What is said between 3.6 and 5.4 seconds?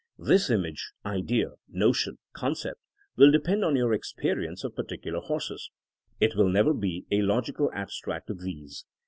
on your ex perience of particular